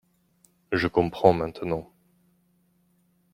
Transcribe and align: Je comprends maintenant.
Je 0.71 0.87
comprends 0.87 1.31
maintenant. 1.31 1.93